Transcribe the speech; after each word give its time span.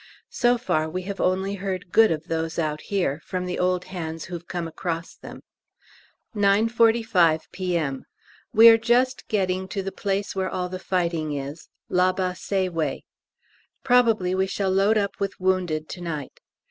So 0.31 0.57
far 0.57 0.89
we 0.89 1.03
have 1.03 1.21
only 1.21 1.53
heard 1.61 1.91
good 1.91 2.09
of 2.09 2.23
those 2.23 2.57
out 2.57 2.81
here, 2.81 3.21
from 3.23 3.45
the 3.45 3.59
old 3.59 3.85
hands 3.85 4.25
who've 4.25 4.47
come 4.47 4.67
across 4.67 5.13
them. 5.13 5.43
9.45 6.35 7.43
P.M. 7.51 8.05
We 8.51 8.67
are 8.69 8.79
just 8.79 9.27
getting 9.27 9.67
to 9.67 9.83
the 9.83 9.91
place 9.91 10.35
where 10.35 10.49
all 10.49 10.69
the 10.69 10.79
fighting 10.79 11.33
is 11.33 11.69
La 11.87 12.11
Bassée 12.13 12.67
way. 12.67 13.03
Probably 13.83 14.33
we 14.33 14.47
shall 14.47 14.71
load 14.71 14.97
up 14.97 15.19
with 15.19 15.39
wounded 15.39 15.87
to 15.89 16.01
night. 16.01 16.39